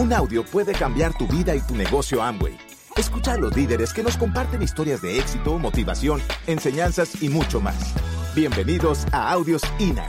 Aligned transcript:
Un 0.00 0.14
audio 0.14 0.42
puede 0.42 0.72
cambiar 0.72 1.12
tu 1.12 1.26
vida 1.26 1.54
y 1.54 1.60
tu 1.60 1.76
negocio 1.76 2.22
Amway. 2.22 2.56
Escucha 2.96 3.34
a 3.34 3.36
los 3.36 3.54
líderes 3.54 3.92
que 3.92 4.02
nos 4.02 4.16
comparten 4.16 4.62
historias 4.62 5.02
de 5.02 5.18
éxito, 5.18 5.58
motivación, 5.58 6.22
enseñanzas 6.46 7.22
y 7.22 7.28
mucho 7.28 7.60
más. 7.60 7.92
Bienvenidos 8.34 9.04
a 9.12 9.30
Audios 9.30 9.60
INA. 9.78 10.06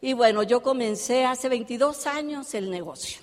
Y 0.00 0.12
bueno, 0.12 0.44
yo 0.44 0.62
comencé 0.62 1.24
hace 1.24 1.48
22 1.48 2.06
años 2.06 2.54
el 2.54 2.70
negocio. 2.70 3.22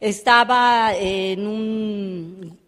Estaba 0.00 0.92
en, 0.96 1.46
un, 1.46 2.58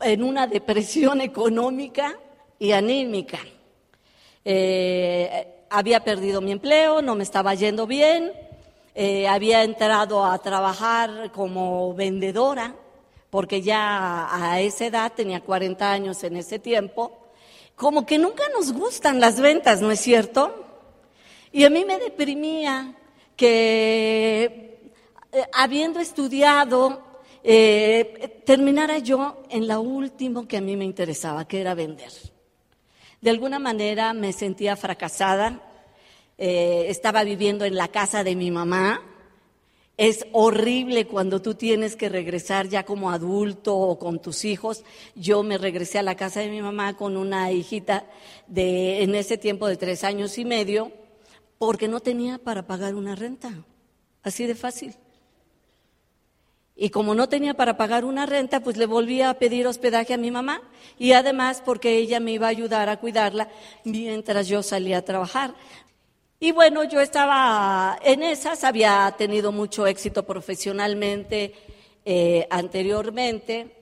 en 0.00 0.22
una 0.22 0.46
depresión 0.46 1.20
económica 1.22 2.16
y 2.60 2.70
anímica. 2.70 3.40
Eh, 4.44 5.51
había 5.72 6.04
perdido 6.04 6.40
mi 6.40 6.52
empleo, 6.52 7.00
no 7.00 7.14
me 7.14 7.22
estaba 7.22 7.54
yendo 7.54 7.86
bien, 7.86 8.32
eh, 8.94 9.26
había 9.26 9.64
entrado 9.64 10.24
a 10.24 10.38
trabajar 10.38 11.32
como 11.32 11.94
vendedora, 11.94 12.74
porque 13.30 13.62
ya 13.62 14.28
a 14.30 14.60
esa 14.60 14.86
edad, 14.86 15.12
tenía 15.16 15.40
40 15.40 15.90
años 15.90 16.22
en 16.24 16.36
ese 16.36 16.58
tiempo, 16.58 17.18
como 17.74 18.04
que 18.04 18.18
nunca 18.18 18.44
nos 18.54 18.72
gustan 18.72 19.18
las 19.18 19.40
ventas, 19.40 19.80
¿no 19.80 19.90
es 19.90 20.00
cierto? 20.00 20.54
Y 21.52 21.64
a 21.64 21.70
mí 21.70 21.86
me 21.86 21.98
deprimía 21.98 22.94
que 23.34 24.90
eh, 25.32 25.44
habiendo 25.54 26.00
estudiado, 26.00 27.00
eh, 27.42 28.42
terminara 28.44 28.98
yo 28.98 29.42
en 29.48 29.66
la 29.66 29.78
última 29.78 30.46
que 30.46 30.58
a 30.58 30.60
mí 30.60 30.76
me 30.76 30.84
interesaba, 30.84 31.48
que 31.48 31.62
era 31.62 31.74
vender. 31.74 32.31
De 33.22 33.30
alguna 33.30 33.60
manera 33.60 34.12
me 34.14 34.32
sentía 34.32 34.74
fracasada, 34.74 35.62
eh, 36.38 36.86
estaba 36.88 37.22
viviendo 37.22 37.64
en 37.64 37.76
la 37.76 37.86
casa 37.86 38.24
de 38.24 38.34
mi 38.34 38.50
mamá. 38.50 39.00
Es 39.96 40.26
horrible 40.32 41.06
cuando 41.06 41.40
tú 41.40 41.54
tienes 41.54 41.94
que 41.94 42.08
regresar 42.08 42.68
ya 42.68 42.84
como 42.84 43.12
adulto 43.12 43.76
o 43.76 43.96
con 43.96 44.20
tus 44.20 44.44
hijos. 44.44 44.82
Yo 45.14 45.44
me 45.44 45.56
regresé 45.56 46.00
a 46.00 46.02
la 46.02 46.16
casa 46.16 46.40
de 46.40 46.48
mi 46.48 46.60
mamá 46.60 46.96
con 46.96 47.16
una 47.16 47.52
hijita 47.52 48.06
de 48.48 49.04
en 49.04 49.14
ese 49.14 49.38
tiempo 49.38 49.68
de 49.68 49.76
tres 49.76 50.02
años 50.02 50.36
y 50.36 50.44
medio 50.44 50.90
porque 51.58 51.86
no 51.86 52.00
tenía 52.00 52.38
para 52.38 52.66
pagar 52.66 52.96
una 52.96 53.14
renta. 53.14 53.52
Así 54.24 54.46
de 54.46 54.56
fácil. 54.56 54.96
Y 56.74 56.90
como 56.90 57.14
no 57.14 57.28
tenía 57.28 57.54
para 57.54 57.76
pagar 57.76 58.04
una 58.04 58.26
renta, 58.26 58.60
pues 58.60 58.76
le 58.76 58.86
volví 58.86 59.20
a 59.22 59.34
pedir 59.34 59.66
hospedaje 59.66 60.14
a 60.14 60.18
mi 60.18 60.30
mamá 60.30 60.62
y 60.98 61.12
además 61.12 61.62
porque 61.64 61.98
ella 61.98 62.18
me 62.18 62.32
iba 62.32 62.46
a 62.46 62.50
ayudar 62.50 62.88
a 62.88 62.98
cuidarla 62.98 63.48
mientras 63.84 64.48
yo 64.48 64.62
salía 64.62 64.98
a 64.98 65.02
trabajar. 65.02 65.54
Y 66.40 66.50
bueno, 66.50 66.82
yo 66.84 67.00
estaba 67.00 67.98
en 68.02 68.22
esas, 68.22 68.64
había 68.64 69.14
tenido 69.16 69.52
mucho 69.52 69.86
éxito 69.86 70.24
profesionalmente 70.24 71.54
eh, 72.04 72.48
anteriormente, 72.50 73.76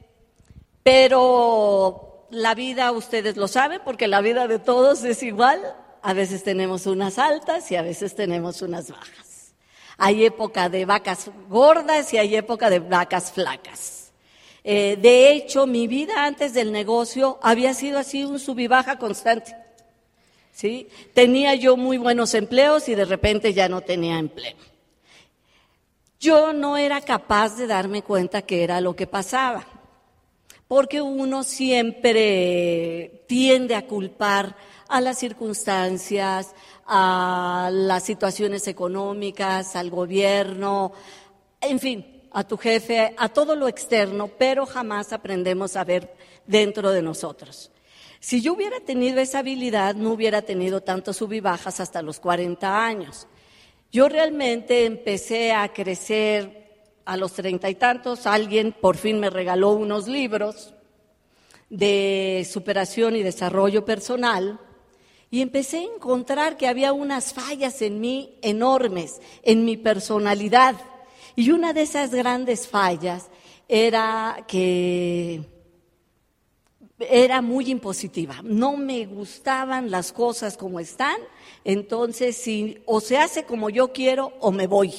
pero 0.83 2.27
la 2.31 2.55
vida, 2.55 2.93
ustedes 2.93 3.37
lo 3.37 3.49
saben, 3.49 3.81
porque 3.85 4.09
la 4.09 4.21
vida 4.21 4.47
de 4.47 4.59
todos 4.59 5.05
es 5.05 5.23
igual, 5.23 5.75
a 6.03 6.13
veces 6.13 6.43
tenemos 6.43 6.87
unas 6.87 7.19
altas 7.19 7.71
y 7.71 7.77
a 7.77 7.83
veces 7.83 8.15
tenemos 8.15 8.61
unas 8.61 8.91
bajas. 8.91 9.30
Hay 10.03 10.25
época 10.25 10.71
de 10.71 10.87
vacas 10.87 11.31
gordas 11.51 12.13
y 12.15 12.17
hay 12.17 12.35
época 12.35 12.71
de 12.71 12.79
vacas 12.79 13.31
flacas. 13.33 14.13
Eh, 14.65 14.99
de 15.01 15.31
hecho, 15.31 15.67
mi 15.67 15.87
vida 15.87 16.25
antes 16.25 16.55
del 16.55 16.73
negocio 16.73 17.39
había 17.43 17.75
sido 17.75 17.99
así 17.99 18.25
un 18.25 18.39
sub 18.39 18.59
y 18.59 18.67
baja 18.67 18.99
constante. 18.99 19.55
¿sí? 20.53 20.89
Tenía 21.13 21.55
yo 21.55 21.77
muy 21.77 21.99
buenos 21.99 22.33
empleos 22.33 22.89
y 22.89 22.95
de 22.95 23.05
repente 23.05 23.53
ya 23.53 23.69
no 23.69 23.83
tenía 23.83 24.19
empleo. 24.19 24.57
Yo 26.19 26.55
no 26.55 26.79
era 26.79 27.03
capaz 27.03 27.57
de 27.57 27.67
darme 27.67 28.03
cuenta 28.03 28.41
que 28.43 28.65
era 28.65 28.81
lo 28.81 28.97
que 28.97 29.07
pasaba, 29.07 29.67
porque 30.67 31.03
uno 31.03 31.43
siempre 31.43 33.25
tiende 33.27 33.75
a 33.75 33.87
culpar 33.87 34.57
a 34.89 35.01
las 35.01 35.19
circunstancias, 35.19 36.55
a 36.93 37.71
las 37.73 38.03
situaciones 38.03 38.67
económicas, 38.67 39.77
al 39.77 39.91
gobierno, 39.91 40.93
en 41.61 41.79
fin, 41.79 42.25
a 42.33 42.43
tu 42.43 42.57
jefe, 42.57 43.15
a 43.17 43.29
todo 43.29 43.55
lo 43.55 43.69
externo, 43.69 44.27
pero 44.27 44.67
jamás 44.67 45.13
aprendemos 45.13 45.77
a 45.77 45.85
ver 45.85 46.13
dentro 46.49 46.91
de 46.91 47.01
nosotros. 47.01 47.71
Si 48.19 48.43
yo 48.43 48.55
hubiera 48.55 48.81
tenido 48.81 49.21
esa 49.21 49.39
habilidad, 49.39 49.95
no 49.95 50.11
hubiera 50.11 50.43
tenido 50.43 50.81
tantos 50.81 51.19
sub 51.19 51.33
y 51.33 51.39
bajas 51.39 51.79
hasta 51.79 52.03
los 52.03 52.19
40 52.19 52.85
años. 52.85 53.29
Yo 53.93 54.09
realmente 54.09 54.85
empecé 54.85 55.53
a 55.53 55.73
crecer 55.73 56.83
a 57.05 57.17
los 57.17 57.35
treinta 57.35 57.71
y 57.71 57.77
tantos. 57.77 58.27
Alguien 58.27 58.73
por 58.73 58.97
fin 58.97 59.21
me 59.21 59.31
regaló 59.31 59.71
unos 59.71 60.09
libros 60.09 60.75
de 61.69 62.45
superación 62.51 63.15
y 63.15 63.23
desarrollo 63.23 63.85
personal 63.85 64.59
y 65.31 65.43
empecé 65.43 65.79
a 65.79 65.95
encontrar 65.95 66.57
que 66.57 66.67
había 66.67 66.93
unas 66.93 67.33
fallas 67.33 67.83
en 67.83 68.01
mí 68.01 68.39
enormes, 68.43 69.21
en 69.43 69.65
mi 69.65 69.77
personalidad. 69.77 70.75
Y 71.37 71.53
una 71.53 71.73
de 71.73 71.83
esas 71.83 72.13
grandes 72.13 72.67
fallas 72.67 73.29
era 73.69 74.45
que 74.49 75.43
era 76.99 77.41
muy 77.43 77.71
impositiva. 77.71 78.41
No 78.43 78.77
me 78.77 79.07
gustaban 79.07 79.91
las 79.91 80.13
cosas 80.13 80.57
como 80.57 80.81
están, 80.81 81.17
entonces 81.65 82.45
o 82.87 83.01
se 83.01 83.17
hace 83.17 83.45
como 83.45 83.71
yo 83.71 83.93
quiero 83.93 84.33
o 84.41 84.51
me 84.51 84.67
voy. 84.67 84.93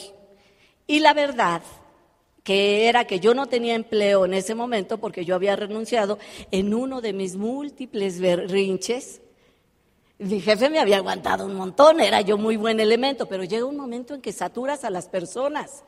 Y 0.88 1.00
la 1.00 1.14
verdad 1.14 1.62
que 2.44 2.88
era 2.88 3.06
que 3.06 3.20
yo 3.20 3.34
no 3.34 3.47
tenía 3.47 3.75
empleo 3.75 4.25
en 4.25 4.34
ese 4.34 4.56
momento 4.56 4.97
porque 4.97 5.25
yo 5.25 5.36
había 5.36 5.56
renunciado 5.56 6.18
en 6.50 6.74
uno 6.74 7.02
de 7.02 7.14
mis 7.14 7.36
múltiples 7.36 8.20
berrinches 8.20 9.21
mi 10.22 10.40
jefe 10.40 10.70
me 10.70 10.80
había 10.80 10.98
aguantado 10.98 11.46
un 11.46 11.56
montón, 11.56 12.00
era 12.00 12.22
yo 12.22 12.38
muy 12.38 12.56
buen 12.56 12.80
elemento, 12.80 13.26
pero 13.26 13.44
llega 13.44 13.66
un 13.66 13.76
momento 13.76 14.14
en 14.14 14.22
que 14.22 14.32
saturas 14.32 14.84
a 14.84 14.92
las 14.92 15.08
personas. 15.08 15.84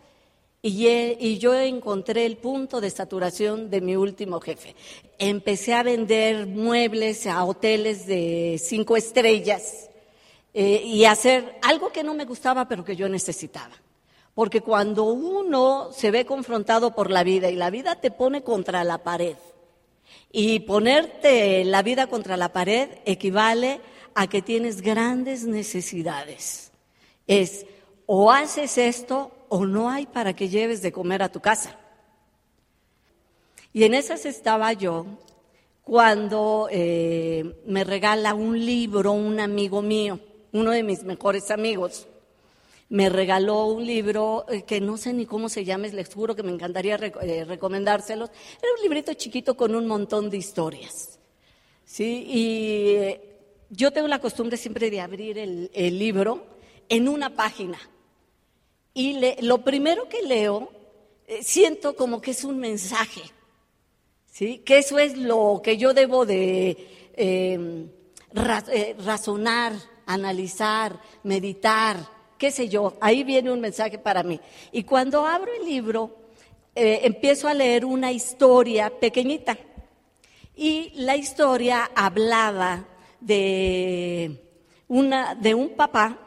Y, 0.62 0.88
y, 0.88 1.38
yo 1.40 1.54
encontré 1.54 2.26
el 2.26 2.38
punto 2.38 2.80
de 2.80 2.90
saturación 2.90 3.70
de 3.70 3.82
mi 3.82 3.98
último 3.98 4.40
jefe. 4.40 4.76
Empecé 5.20 5.74
a 5.74 5.84
vender 5.84 6.48
muebles 6.48 7.28
a 7.28 7.44
hoteles 7.44 8.08
de 8.08 8.60
cinco 8.64 8.96
estrellas 8.96 9.90
eh, 10.54 10.82
y 10.86 11.04
hacer 11.04 11.60
algo 11.62 11.92
que 11.92 12.04
no 12.04 12.14
me 12.14 12.24
gustaba, 12.24 12.68
pero 12.68 12.86
que 12.86 12.96
yo 12.96 13.10
necesitaba. 13.10 13.76
Porque 14.34 14.62
cuando 14.62 15.04
uno 15.04 15.90
se 15.92 16.12
ve 16.12 16.26
confrontado 16.26 16.96
por 16.96 17.12
la 17.12 17.26
vida 17.26 17.50
y 17.50 17.56
la 17.56 17.70
vida 17.70 18.00
te 18.00 18.10
pone 18.10 18.42
contra 18.42 18.86
la 18.86 19.04
pared, 19.04 19.36
y 20.36 20.62
ponerte 20.62 21.64
la 21.64 21.84
vida 21.84 22.08
contra 22.08 22.38
la 22.38 22.52
pared 22.52 22.90
equivale 23.06 23.80
a 24.16 24.28
que 24.28 24.42
tienes 24.42 24.82
grandes 24.82 25.46
necesidades. 25.46 26.72
Es 27.28 27.66
o 28.06 28.32
haces 28.32 28.78
esto 28.78 29.32
o 29.50 29.66
no 29.66 29.90
hay 29.90 30.06
para 30.06 30.34
que 30.34 30.50
lleves 30.50 30.82
de 30.82 30.92
comer 30.92 31.24
a 31.24 31.32
tu 31.32 31.40
casa. 31.40 31.78
Y 33.72 33.84
en 33.84 33.94
esas 33.94 34.26
estaba 34.26 34.74
yo 34.74 35.06
cuando 35.84 36.68
eh, 36.72 37.62
me 37.66 37.84
regala 37.84 38.34
un 38.34 38.58
libro 38.66 39.12
un 39.12 39.40
amigo 39.40 39.82
mío, 39.82 40.20
uno 40.52 40.72
de 40.72 40.84
mis 40.84 41.04
mejores 41.04 41.52
amigos. 41.52 42.08
Me 42.90 43.10
regaló 43.10 43.66
un 43.66 43.86
libro 43.86 44.46
eh, 44.50 44.64
que 44.64 44.80
no 44.80 44.98
sé 44.98 45.14
ni 45.14 45.26
cómo 45.26 45.50
se 45.50 45.66
llama, 45.66 45.88
les 45.88 46.14
juro 46.14 46.36
que 46.36 46.44
me 46.44 46.52
encantaría 46.52 46.96
eh, 46.96 47.46
recomendárselos. 47.46 48.30
Era 48.62 48.72
un 48.78 48.84
librito 48.84 49.14
chiquito 49.14 49.58
con 49.58 49.76
un 49.76 49.88
montón 49.88 50.30
de 50.30 50.38
historias. 50.38 51.20
¿sí? 51.86 52.26
Y 52.28 53.33
yo 53.76 53.92
tengo 53.92 54.08
la 54.08 54.20
costumbre 54.20 54.58
siempre 54.58 54.92
de 54.92 55.02
abrir 55.02 55.38
el, 55.38 56.00
libro 56.00 56.46
en 56.90 57.08
una 57.08 57.32
página. 57.32 57.80
Y 58.94 59.20
lo 59.42 59.64
primero 59.64 60.08
que 60.08 60.22
leo, 60.22 60.72
eh, 61.28 61.42
siento 61.42 61.96
como 61.96 62.22
que 62.22 62.32
es 62.32 62.44
un 62.44 62.60
mensaje. 62.60 63.22
¿sí? 64.32 64.60
Que 64.60 64.78
eso 64.78 65.00
es 65.00 65.18
lo 65.18 65.62
que 65.64 65.78
yo 65.78 65.94
debo 65.94 66.26
de 66.26 67.12
em, 67.16 67.90
eh, 68.72 68.96
razonar, 69.00 69.74
analizar, 70.06 71.02
meditar, 71.24 71.98
qué 72.38 72.52
sé 72.52 72.70
yo. 72.70 72.96
Ahí 73.02 73.24
viene 73.24 73.52
un 73.52 73.60
mensaje 73.60 73.98
para 73.98 74.22
mí. 74.22 74.40
Y 74.72 74.84
cuando 74.84 75.26
abro 75.26 75.52
el 75.52 75.66
libro, 75.66 76.16
eh, 76.76 77.02
empiezo 77.04 77.48
a 77.48 77.56
leer 77.56 77.86
una 77.86 78.12
historia 78.12 78.92
pequeñita. 79.00 79.58
Y 80.56 80.92
la 80.96 81.16
historia 81.16 81.90
hablaba 81.96 82.88
de, 83.26 84.42
una, 84.88 85.36
de 85.36 85.54
un 85.54 85.70
papá 85.70 86.20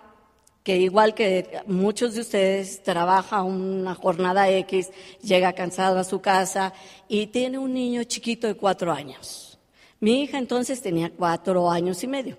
que 0.66 0.78
igual 0.78 1.14
que 1.14 1.60
muchos 1.68 2.14
de 2.14 2.22
ustedes 2.22 2.82
trabaja 2.82 3.44
una 3.44 3.94
jornada 3.94 4.50
X, 4.50 4.90
llega 5.22 5.52
cansado 5.52 6.00
a 6.00 6.04
su 6.04 6.20
casa 6.20 6.72
y 7.06 7.28
tiene 7.28 7.56
un 7.56 7.72
niño 7.72 8.02
chiquito 8.02 8.48
de 8.48 8.54
cuatro 8.54 8.90
años. 8.90 9.60
Mi 10.00 10.22
hija 10.22 10.38
entonces 10.38 10.82
tenía 10.82 11.10
cuatro 11.10 11.70
años 11.70 12.02
y 12.02 12.08
medio. 12.08 12.36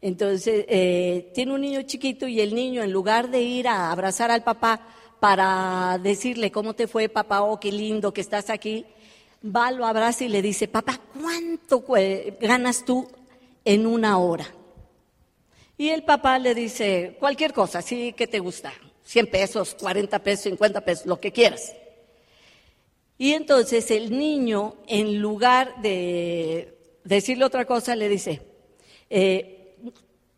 Entonces, 0.00 0.64
eh, 0.68 1.32
tiene 1.34 1.54
un 1.54 1.60
niño 1.60 1.82
chiquito 1.82 2.28
y 2.28 2.40
el 2.40 2.54
niño, 2.54 2.84
en 2.84 2.92
lugar 2.92 3.30
de 3.30 3.42
ir 3.42 3.66
a 3.66 3.90
abrazar 3.90 4.30
al 4.30 4.44
papá 4.44 4.80
para 5.18 5.98
decirle 6.00 6.52
cómo 6.52 6.74
te 6.74 6.86
fue, 6.86 7.08
papá, 7.08 7.42
oh, 7.42 7.58
qué 7.58 7.72
lindo 7.72 8.12
que 8.12 8.20
estás 8.20 8.48
aquí, 8.48 8.86
va, 9.44 9.72
lo 9.72 9.86
abraza 9.86 10.24
y 10.24 10.28
le 10.28 10.40
dice, 10.40 10.68
papá, 10.68 11.00
¿cuánto 11.20 11.84
ganas 12.40 12.84
tú 12.84 13.08
en 13.66 13.86
una 13.86 14.16
hora? 14.16 14.46
Y 15.76 15.90
el 15.90 16.04
papá 16.04 16.38
le 16.38 16.54
dice, 16.54 17.16
cualquier 17.20 17.52
cosa, 17.52 17.82
sí, 17.82 18.14
¿qué 18.16 18.26
te 18.26 18.38
gusta? 18.38 18.72
100 19.04 19.26
pesos, 19.26 19.76
40 19.78 20.18
pesos, 20.20 20.44
50 20.44 20.80
pesos, 20.80 21.06
lo 21.06 21.20
que 21.20 21.32
quieras. 21.32 21.74
Y 23.18 23.32
entonces 23.32 23.90
el 23.90 24.16
niño, 24.16 24.76
en 24.86 25.20
lugar 25.20 25.80
de 25.82 26.78
decirle 27.04 27.44
otra 27.44 27.66
cosa, 27.66 27.94
le 27.94 28.08
dice, 28.08 28.40
eh, 29.10 29.76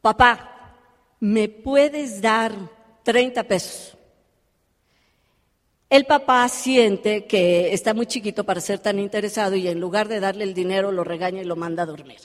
papá, 0.00 0.76
¿me 1.20 1.48
puedes 1.48 2.20
dar 2.20 2.52
30 3.04 3.44
pesos? 3.44 3.96
El 5.90 6.04
papá 6.04 6.46
siente 6.48 7.24
que 7.24 7.72
está 7.72 7.94
muy 7.94 8.06
chiquito 8.06 8.44
para 8.44 8.60
ser 8.60 8.78
tan 8.78 8.98
interesado 8.98 9.56
y 9.56 9.68
en 9.68 9.80
lugar 9.80 10.06
de 10.08 10.20
darle 10.20 10.44
el 10.44 10.52
dinero 10.52 10.92
lo 10.92 11.02
regaña 11.02 11.40
y 11.40 11.46
lo 11.46 11.56
manda 11.56 11.84
a 11.84 11.86
dormir. 11.86 12.20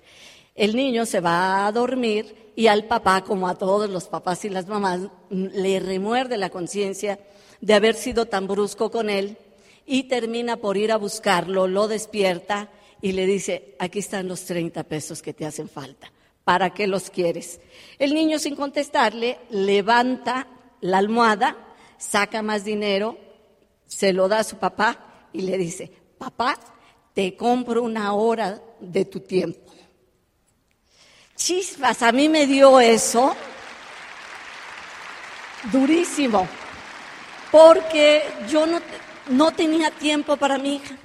El 0.56 0.76
niño 0.76 1.06
se 1.06 1.20
va 1.20 1.66
a 1.66 1.72
dormir 1.72 2.52
y 2.56 2.68
al 2.68 2.86
papá, 2.86 3.24
como 3.24 3.48
a 3.48 3.56
todos 3.56 3.90
los 3.90 4.08
papás 4.08 4.46
y 4.46 4.50
las 4.50 4.68
mamás, 4.68 5.02
le 5.30 5.80
remuerde 5.80 6.38
la 6.38 6.50
conciencia 6.50 7.20
de 7.60 7.74
haber 7.74 7.96
sido 7.96 8.28
tan 8.28 8.48
brusco 8.48 8.92
con 8.92 9.10
él 9.10 9.38
y 9.86 10.04
termina 10.04 10.58
por 10.58 10.78
ir 10.78 10.92
a 10.92 10.98
buscarlo, 10.98 11.68
lo 11.68 11.88
despierta 11.88 12.70
y 13.02 13.14
le 13.14 13.26
dice, 13.26 13.76
aquí 13.80 14.00
están 14.00 14.28
los 14.28 14.46
30 14.46 14.84
pesos 14.84 15.22
que 15.22 15.34
te 15.34 15.46
hacen 15.46 15.68
falta, 15.68 16.12
¿para 16.44 16.74
qué 16.74 16.88
los 16.88 17.10
quieres? 17.10 17.60
El 17.98 18.14
niño 18.14 18.38
sin 18.38 18.56
contestarle 18.56 19.40
levanta 19.50 20.48
la 20.82 21.00
almohada, 21.00 21.58
saca 21.98 22.42
más 22.42 22.64
dinero, 22.64 23.18
se 23.88 24.14
lo 24.14 24.28
da 24.28 24.40
a 24.40 24.44
su 24.44 24.58
papá 24.58 25.28
y 25.34 25.42
le 25.42 25.58
dice, 25.58 25.92
papá, 26.18 26.58
te 27.14 27.36
compro 27.36 27.84
una 27.84 28.14
hora 28.14 28.62
de 28.80 29.06
tu 29.06 29.20
tiempo. 29.20 29.73
Chispas, 31.36 32.02
a 32.04 32.12
mí 32.12 32.30
me 32.30 32.46
dio 32.46 32.80
eso 32.80 33.36
durísimo, 35.72 36.48
porque 37.52 38.24
yo 38.50 38.66
no, 38.66 38.80
no 39.30 39.52
tenía 39.52 39.92
tiempo 39.92 40.38
para 40.38 40.58
mi 40.58 40.76
hija. 40.76 40.96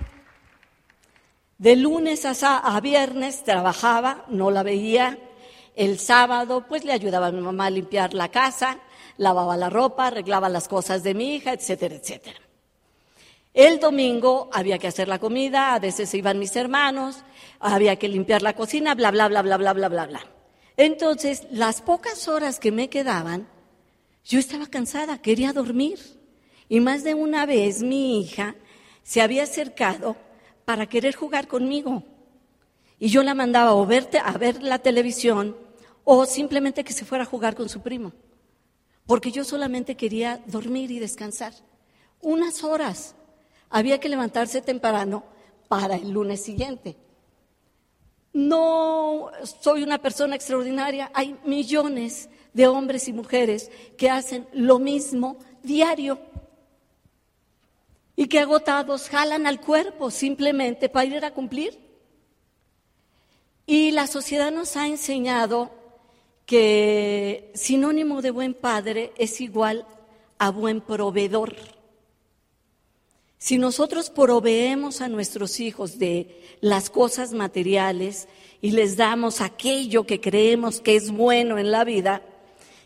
De 1.59 1.75
lunes 1.77 2.25
a, 2.25 2.81
viernes 2.81 3.43
trabajaba, 3.43 4.25
no 4.29 4.51
la 4.51 4.63
veía. 4.63 5.19
El 5.75 5.99
sábado 5.99 6.67
pues 6.69 6.85
le 6.85 6.93
ayudaba 6.93 7.29
a 7.29 7.33
mi 7.33 7.41
mamá 7.41 7.67
a 7.67 7.71
limpiar 7.71 8.15
la 8.15 8.29
casa, 8.29 8.79
lavaba 9.17 9.57
la 9.57 9.71
ropa, 9.71 10.09
arreglaba 10.09 10.49
las 10.49 10.69
cosas 10.69 11.03
de 11.03 11.15
mi 11.15 11.37
hija, 11.37 11.53
etcétera, 11.53 11.97
etcétera. 11.97 12.48
El 13.55 13.81
domingo 13.81 14.51
había 14.53 14.79
que 14.79 14.87
hacer 14.87 15.09
la 15.09 15.19
comida, 15.19 15.75
a 15.75 15.79
veces 15.79 16.13
iban 16.15 16.39
mis 16.39 16.55
hermanos, 16.55 17.25
había 17.59 17.97
que 17.97 18.09
limpiar 18.09 18.43
la 18.43 18.55
cocina, 18.55 18.95
bla, 18.95 19.11
bla, 19.11 19.29
bla, 19.29 19.43
bla, 19.43 19.57
bla, 19.57 19.73
bla, 19.73 19.89
bla, 19.89 20.07
bla. 20.07 20.21
Entonces, 20.77 21.47
las 21.51 21.83
pocas 21.83 22.29
horas 22.29 22.61
que 22.61 22.71
me 22.71 22.89
quedaban, 22.89 23.49
yo 24.25 24.39
estaba 24.39 24.67
cansada, 24.67 25.19
quería 25.19 25.53
dormir. 25.53 25.99
Y 26.69 26.81
más 26.81 27.03
de 27.03 27.15
una 27.15 27.47
vez 27.47 27.83
mi 27.83 28.21
hija 28.21 28.55
se 29.03 29.23
había 29.23 29.45
acercado 29.45 30.17
para 30.65 30.87
querer 30.87 31.17
jugar 31.17 31.49
conmigo. 31.49 32.05
Y 32.99 33.09
yo 33.09 33.23
la 33.23 33.35
mandaba 33.35 33.75
o 33.75 33.87
verte, 33.87 34.19
a 34.19 34.33
ver 34.33 34.63
la 34.63 34.79
televisión 34.79 35.57
o 36.05 36.27
simplemente 36.27 36.85
que 36.85 36.93
se 36.93 37.05
fuera 37.05 37.25
a 37.25 37.27
jugar 37.27 37.55
con 37.55 37.69
su 37.69 37.81
primo. 37.81 38.13
Porque 39.07 39.33
yo 39.33 39.45
solamente 39.45 39.97
quería 39.97 40.43
dormir 40.47 40.91
y 40.91 40.99
descansar. 40.99 41.55
Unas 42.21 42.63
horas. 42.63 43.15
Había 43.71 43.99
que 43.99 44.09
levantarse 44.09 44.63
temprano 44.63 45.25
para 45.69 45.97
el 45.97 46.11
lunes 46.11 46.43
siguiente. 46.43 46.97
No 48.33 49.31
soy 49.61 49.83
una 49.83 49.99
persona 49.99 50.37
extraordinaria. 50.37 51.11
Hay 51.15 51.39
millones 51.45 52.29
de 52.53 52.67
hombres 52.67 53.09
y 53.09 53.13
mujeres 53.13 53.71
que 53.97 54.11
hacen 54.11 54.47
lo 54.53 54.79
mismo 54.79 55.39
diario 55.63 56.19
y 58.17 58.27
que 58.27 58.41
agotados 58.41 59.09
jalan 59.09 59.47
al 59.47 59.61
cuerpo 59.61 60.11
simplemente 60.11 60.89
para 60.89 61.05
ir 61.05 61.25
a 61.25 61.33
cumplir. 61.33 61.79
Y 63.67 63.91
la 63.93 64.07
sociedad 64.07 64.51
nos 64.51 64.77
ha 64.77 64.87
enseñado 64.87 65.71
que 66.47 67.53
sinónimo 67.55 68.23
de 68.23 68.31
buen 68.31 68.55
padre 68.55 69.13
es 69.19 69.41
igual 69.41 69.87
a 70.39 70.51
buen 70.51 70.81
proveedor. 70.81 71.78
Si 73.39 73.57
nosotros 73.57 74.11
proveemos 74.11 75.01
a 75.01 75.09
nuestros 75.09 75.61
hijos 75.61 75.99
de 75.99 76.43
las 76.61 76.91
cosas 76.91 77.33
materiales 77.33 78.27
y 78.61 78.73
les 78.73 78.97
damos 78.97 79.41
aquello 79.41 80.05
que 80.05 80.21
creemos 80.21 80.81
que 80.81 80.97
es 80.97 81.13
bueno 81.13 81.57
en 81.57 81.71
la 81.71 81.85
vida, 81.85 82.23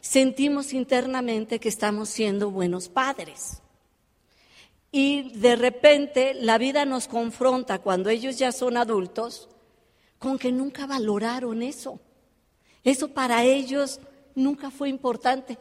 sentimos 0.03 0.75
internamente 0.75 1.59
que 1.59 1.71
estamos 1.71 2.11
siendo 2.11 2.51
buenos 2.51 2.91
padres. 2.91 3.63
Y 4.91 5.31
de 5.39 5.57
repente 5.57 6.35
la 6.35 6.59
vida 6.59 6.85
nos 6.85 7.09
confronta 7.09 7.79
cuando 7.79 8.11
ellos 8.11 8.39
ya 8.39 8.53
son 8.53 8.77
adultos 8.77 9.49
con 10.19 10.39
que 10.39 10.53
nunca 10.53 10.87
valoraron 10.87 11.63
eso. 11.63 11.99
Eso 12.85 13.09
para 13.09 13.43
ellos 13.43 14.01
nunca 14.35 14.71
fue 14.71 14.91
importante. 14.91 15.59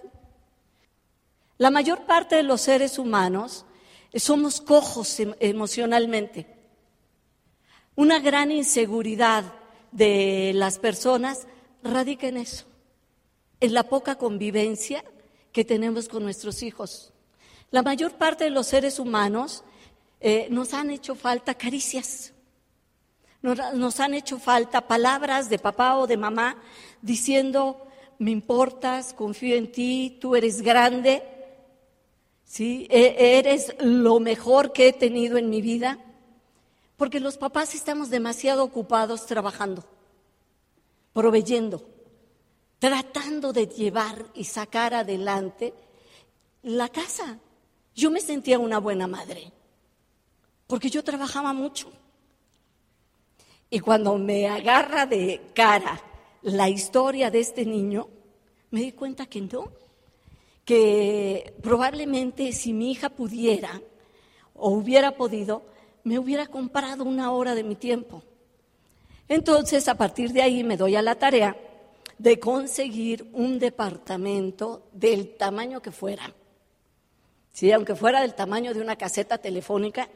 La 1.58 1.72
mayor 1.72 2.06
parte 2.06 2.36
de 2.36 2.44
los 2.44 2.60
seres 2.60 3.00
humanos 3.00 3.66
somos 4.14 4.62
cojos 4.62 5.20
em, 5.20 5.34
emocionalmente. 5.40 6.48
Una 7.96 8.20
gran 8.20 8.52
inseguridad 8.52 9.54
de 9.92 10.52
las 10.56 10.80
personas 10.80 11.48
radica 11.84 12.28
en 12.28 12.38
eso, 12.38 12.66
en 13.60 13.74
la 13.74 13.84
poca 13.84 14.16
convivencia 14.16 15.04
que 15.52 15.66
tenemos 15.66 16.08
con 16.08 16.24
nuestros 16.24 16.64
hijos. 16.64 17.12
La 17.70 17.84
mayor 17.84 18.14
parte 18.14 18.46
de 18.46 18.50
los 18.50 18.68
seres 18.68 19.00
humanos 19.00 19.64
eh, 20.20 20.48
nos 20.50 20.74
han 20.74 20.90
hecho 20.92 21.16
falta 21.16 21.56
caricias, 21.56 22.34
nos, 23.42 24.00
han 24.00 24.14
hecho 24.14 24.38
falta 24.38 24.88
palabras 24.88 25.50
de 25.50 25.58
papá 25.58 25.98
o 25.98 26.06
de 26.06 26.16
mamá 26.16 26.58
diciendo, 27.02 27.88
me 28.20 28.30
importas, 28.30 29.14
confío 29.14 29.56
en 29.56 29.72
ti, 29.72 30.20
tú 30.22 30.36
eres 30.36 30.62
grande, 30.62 31.24
¿sí? 32.52 32.86
E, 32.90 33.40
eres 33.40 33.74
lo 33.80 34.20
mejor 34.20 34.74
que 34.74 34.90
he 34.90 34.94
tenido 34.94 35.38
en 35.38 35.50
mi 35.50 35.62
vida. 35.62 35.98
Porque 36.98 37.22
los 37.22 37.38
papás 37.38 37.74
estamos 37.74 38.10
demasiado 38.10 38.64
ocupados 38.64 39.26
trabajando, 39.26 39.86
proveyendo, 41.14 41.88
tratando 42.78 43.54
de 43.54 43.68
llevar 43.68 44.26
y 44.36 44.44
sacar 44.44 44.94
adelante 44.94 45.74
la 46.62 46.90
casa. 46.90 47.40
Yo 47.96 48.12
me 48.12 48.20
sentía 48.20 48.60
una 48.60 48.80
buena 48.80 49.08
madre, 49.08 49.52
porque 50.68 50.90
yo 50.90 51.04
trabajaba 51.04 51.54
mucho. 51.54 51.90
Y 53.70 53.80
cuando 53.80 54.18
me 54.18 54.48
agarra 54.48 55.06
de 55.06 55.42
cara 55.56 56.02
la 56.44 56.70
historia 56.70 57.32
de 57.32 57.40
este 57.40 57.66
niño, 57.66 58.10
me 58.70 58.82
di 58.82 58.92
cuenta 58.92 59.26
que 59.26 59.42
no, 59.42 59.72
que 60.66 61.54
probablemente 61.62 62.52
si 62.54 62.74
mi 62.74 62.92
hija 62.92 63.10
pudiera 63.10 63.82
o 64.54 64.70
hubiera 64.70 65.12
podido, 65.16 65.64
me 66.04 66.20
hubiera 66.20 66.48
comprado 66.48 67.04
una 67.04 67.32
hora 67.32 67.56
de 67.56 67.64
mi 67.64 67.76
tiempo. 67.76 68.24
Entonces, 69.28 69.88
a 69.88 69.96
partir 69.96 70.32
de 70.34 70.42
ahí 70.42 70.64
me 70.64 70.78
doy 70.78 70.96
a 70.96 71.02
la 71.02 71.16
tarea 71.16 71.56
de 72.18 72.40
conseguir 72.40 73.28
un 73.34 73.60
departamento 73.60 74.88
del 74.92 75.36
tamaño 75.36 75.82
que 75.82 75.92
fuera 75.92 76.34
¿sí? 77.54 77.72
aunque 77.72 77.96
fuera 77.96 78.22
del 78.22 78.34
tamaño 78.34 78.74
de 78.74 78.82
una 78.82 78.96
caseta 78.96 79.38
telefónica, 79.38 80.10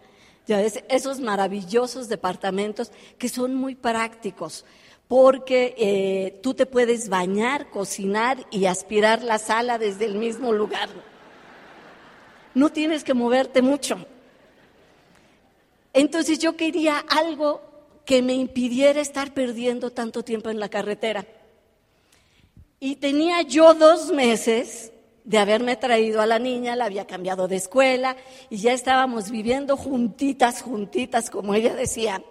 ya 0.47 0.57
ves, 0.57 0.83
esos 0.89 1.19
maravillosos 1.19 2.07
departamentos 2.07 2.91
que 3.17 3.29
son 3.29 3.55
muy 3.55 3.75
prácticos, 3.75 4.65
porque 5.07 5.75
eh, 5.77 6.39
tú 6.41 6.53
te 6.53 6.65
puedes 6.65 7.09
bañar, 7.09 7.69
cocinar 7.69 8.45
y 8.49 8.65
aspirar 8.65 9.23
la 9.23 9.37
sala 9.37 9.77
desde 9.77 10.05
el 10.05 10.15
mismo 10.15 10.51
lugar. 10.51 10.89
No 12.53 12.71
tienes 12.71 13.03
que 13.03 13.13
moverte 13.13 13.61
mucho. 13.61 14.05
Entonces 15.93 16.39
yo 16.39 16.55
quería 16.57 16.97
algo 16.97 17.61
que 18.05 18.21
me 18.21 18.33
impidiera 18.33 19.01
estar 19.01 19.33
perdiendo 19.33 19.91
tanto 19.91 20.23
tiempo 20.23 20.49
en 20.49 20.59
la 20.59 20.69
carretera. 20.69 21.25
Y 22.79 22.97
tenía 22.97 23.41
yo 23.43 23.73
dos 23.73 24.11
meses 24.11 24.91
de 25.23 25.37
haberme 25.37 25.75
traído 25.75 26.21
a 26.21 26.27
la 26.27 26.37
niña, 26.37 26.75
la 26.75 26.85
había 26.85 27.07
cambiado 27.07 27.47
de 27.47 27.55
escuela 27.55 28.15
y 28.49 28.57
ya 28.57 28.73
estábamos 28.73 29.31
viviendo 29.31 29.75
juntitas, 29.75 30.61
juntitas, 30.61 31.29
como 31.29 31.55
ella 31.55 31.73
decía, 31.73 32.21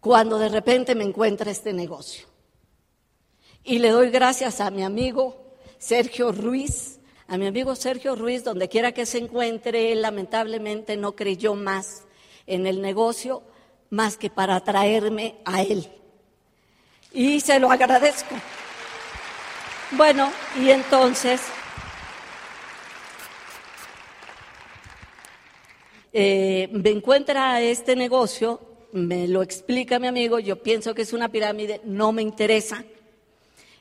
cuando 0.00 0.38
de 0.38 0.48
repente 0.48 0.94
me 0.94 1.04
encuentra 1.04 1.50
este 1.50 1.72
negocio. 1.72 2.26
Y 3.64 3.78
le 3.78 3.90
doy 3.90 4.10
gracias 4.10 4.60
a 4.60 4.70
mi 4.70 4.82
amigo 4.82 5.36
Sergio 5.78 6.32
Ruiz, 6.32 7.00
a 7.26 7.36
mi 7.36 7.46
amigo 7.46 7.74
Sergio 7.74 8.16
Ruiz, 8.16 8.44
donde 8.44 8.68
quiera 8.68 8.92
que 8.92 9.06
se 9.06 9.18
encuentre, 9.18 9.92
él 9.92 10.02
lamentablemente 10.02 10.96
no 10.96 11.14
creyó 11.14 11.54
más 11.54 12.04
en 12.46 12.66
el 12.66 12.80
negocio 12.80 13.42
más 13.90 14.16
que 14.16 14.30
para 14.30 14.60
traerme 14.60 15.36
a 15.44 15.62
él. 15.62 15.88
Y 17.12 17.40
se 17.40 17.58
lo 17.58 17.70
agradezco. 17.70 18.34
Bueno, 19.92 20.30
y 20.60 20.70
entonces 20.70 21.40
eh, 26.12 26.68
me 26.72 26.90
encuentra 26.90 27.60
este 27.62 27.96
negocio, 27.96 28.67
me 28.92 29.28
lo 29.28 29.42
explica 29.42 29.98
mi 29.98 30.06
amigo, 30.06 30.38
yo 30.38 30.62
pienso 30.62 30.94
que 30.94 31.02
es 31.02 31.12
una 31.12 31.30
pirámide, 31.30 31.80
no 31.84 32.12
me 32.12 32.22
interesa. 32.22 32.84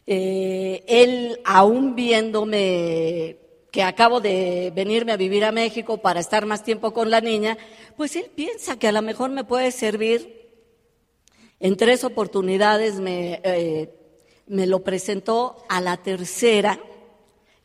Eh, 0.06 0.84
él, 0.88 1.40
aún 1.44 1.96
viéndome 1.96 3.38
que 3.72 3.84
acabo 3.84 4.22
de 4.22 4.72
venirme 4.74 5.12
a 5.12 5.18
vivir 5.18 5.44
a 5.44 5.52
México 5.52 5.98
para 5.98 6.20
estar 6.20 6.46
más 6.46 6.64
tiempo 6.64 6.94
con 6.94 7.12
la 7.12 7.22
niña, 7.22 7.58
pues 7.96 8.16
él 8.16 8.32
piensa 8.34 8.80
que 8.80 8.88
a 8.88 8.92
lo 8.92 9.02
mejor 9.02 9.30
me 9.32 9.44
puede 9.44 9.72
servir. 9.72 10.50
En 11.60 11.76
tres 11.76 12.04
oportunidades 12.04 13.00
me, 13.00 13.42
eh, 13.44 13.94
me 14.48 14.66
lo 14.66 14.84
presentó 14.84 15.64
a 15.70 15.82
la 15.82 15.98
tercera, 15.98 16.80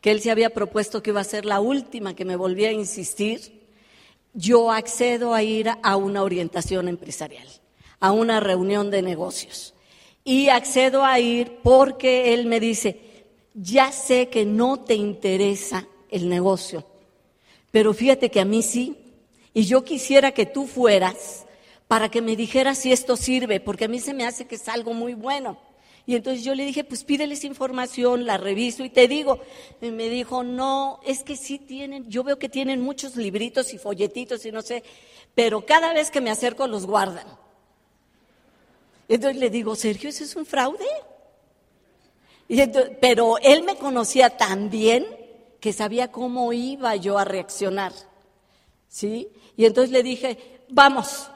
que 0.01 0.11
él 0.11 0.21
se 0.21 0.31
había 0.31 0.49
propuesto 0.49 1.01
que 1.01 1.11
iba 1.11 1.21
a 1.21 1.25
ser 1.25 1.45
la 1.45 1.61
última 1.61 2.15
que 2.15 2.25
me 2.25 2.35
volvía 2.35 2.69
a 2.69 2.73
insistir. 2.73 3.62
Yo 4.33 4.71
accedo 4.71 5.33
a 5.33 5.43
ir 5.43 5.69
a 5.81 5.95
una 5.95 6.23
orientación 6.23 6.87
empresarial, 6.87 7.47
a 7.99 8.11
una 8.11 8.39
reunión 8.39 8.89
de 8.89 9.01
negocios 9.01 9.73
y 10.23 10.49
accedo 10.49 11.05
a 11.05 11.19
ir 11.19 11.59
porque 11.63 12.33
él 12.33 12.47
me 12.47 12.59
dice, 12.59 12.99
ya 13.53 13.91
sé 13.91 14.29
que 14.29 14.45
no 14.45 14.79
te 14.79 14.95
interesa 14.95 15.87
el 16.09 16.29
negocio, 16.29 16.85
pero 17.71 17.93
fíjate 17.93 18.31
que 18.31 18.39
a 18.39 18.45
mí 18.45 18.61
sí, 18.61 18.97
y 19.53 19.65
yo 19.65 19.83
quisiera 19.83 20.31
que 20.31 20.45
tú 20.45 20.65
fueras 20.65 21.45
para 21.87 22.09
que 22.09 22.21
me 22.21 22.35
dijeras 22.35 22.79
si 22.79 22.91
esto 22.91 23.15
sirve, 23.15 23.59
porque 23.59 23.85
a 23.85 23.87
mí 23.87 23.99
se 23.99 24.13
me 24.13 24.25
hace 24.25 24.45
que 24.45 24.55
es 24.55 24.67
algo 24.67 24.93
muy 24.93 25.13
bueno. 25.13 25.59
Y 26.05 26.15
entonces 26.15 26.43
yo 26.43 26.53
le 26.53 26.65
dije, 26.65 26.83
pues 26.83 27.03
pídeles 27.03 27.45
información, 27.45 28.25
la 28.25 28.37
reviso 28.37 28.83
y 28.83 28.89
te 28.89 29.07
digo. 29.07 29.39
Y 29.81 29.91
me 29.91 30.09
dijo, 30.09 30.43
no, 30.43 30.99
es 31.05 31.23
que 31.23 31.37
sí 31.37 31.59
tienen, 31.59 32.09
yo 32.09 32.23
veo 32.23 32.37
que 32.37 32.49
tienen 32.49 32.81
muchos 32.81 33.15
libritos 33.15 33.73
y 33.73 33.77
folletitos 33.77 34.45
y 34.45 34.51
no 34.51 34.61
sé, 34.61 34.83
pero 35.33 35.65
cada 35.65 35.93
vez 35.93 36.11
que 36.11 36.19
me 36.19 36.29
acerco 36.29 36.67
los 36.67 36.85
guardan. 36.85 37.25
Entonces 39.07 39.39
le 39.39 39.49
digo, 39.49 39.75
Sergio, 39.75 40.09
¿eso 40.09 40.23
es 40.23 40.35
un 40.35 40.45
fraude? 40.45 40.85
pero 43.01 43.37
él 43.39 43.63
me 43.63 43.77
conocía 43.77 44.37
tan 44.37 44.69
bien 44.69 45.05
que 45.59 45.73
sabía 45.73 46.11
cómo 46.11 46.53
iba 46.53 46.95
yo 46.97 47.17
a 47.17 47.25
reaccionar. 47.25 47.93
¿Sí? 48.89 49.29
Y 49.55 49.65
entonces 49.65 49.91
le 49.91 50.03
dije, 50.03 50.37
vamos, 50.69 51.29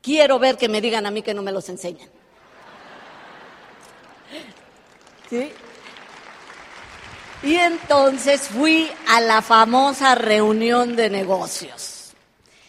quiero 0.00 0.38
ver 0.38 0.56
que 0.56 0.68
me 0.68 0.80
digan 0.80 1.06
a 1.06 1.10
mí 1.10 1.22
que 1.22 1.34
no 1.34 1.42
me 1.42 1.50
los 1.50 1.68
enseñan. 1.68 2.08
Y 7.42 7.56
entonces 7.56 8.48
fui 8.48 8.88
a 9.06 9.20
la 9.20 9.42
famosa 9.42 10.14
reunión 10.14 10.96
de 10.96 11.10
negocios. 11.10 12.14